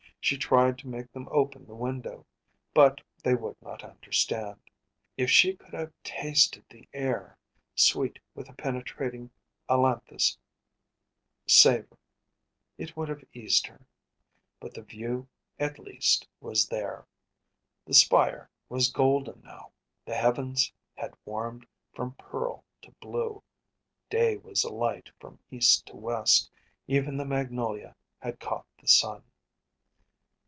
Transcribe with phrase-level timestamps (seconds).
[0.23, 2.27] She tried to make them open the window,
[2.75, 4.61] but they would not understand.
[5.17, 7.39] If she could have tasted the air,
[7.73, 9.31] sweet with the penetrating
[9.67, 10.37] ailanthus
[11.47, 11.97] savor,
[12.77, 13.87] it would have eased her;
[14.59, 15.27] but the view
[15.57, 17.07] at least was there
[17.87, 19.71] the spire was golden now,
[20.05, 21.65] the heavens had warmed
[21.95, 23.41] from pearl to blue,
[24.07, 26.51] day was alight from east to west,
[26.87, 29.23] even the magnolia had caught the sun.